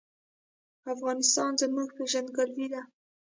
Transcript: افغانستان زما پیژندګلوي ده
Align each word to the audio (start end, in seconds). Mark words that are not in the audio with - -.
افغانستان 0.93 1.51
زما 1.61 1.83
پیژندګلوي 1.95 2.67
ده 2.73 2.81